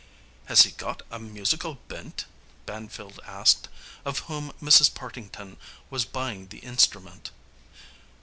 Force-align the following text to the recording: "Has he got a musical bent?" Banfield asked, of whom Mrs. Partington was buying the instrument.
"Has 0.45 0.61
he 0.63 0.71
got 0.71 1.03
a 1.11 1.19
musical 1.19 1.75
bent?" 1.87 2.25
Banfield 2.65 3.19
asked, 3.23 3.69
of 4.03 4.17
whom 4.21 4.51
Mrs. 4.59 4.91
Partington 4.91 5.57
was 5.91 6.05
buying 6.05 6.47
the 6.47 6.57
instrument. 6.57 7.29